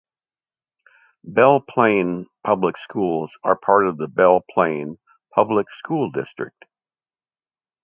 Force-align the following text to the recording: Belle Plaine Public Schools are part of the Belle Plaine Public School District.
Belle 1.25 1.59
Plaine 1.61 2.25
Public 2.43 2.75
Schools 2.79 3.29
are 3.43 3.55
part 3.55 3.85
of 3.85 3.97
the 3.97 4.07
Belle 4.07 4.43
Plaine 4.49 4.97
Public 5.35 5.67
School 5.69 6.09
District. 6.09 6.65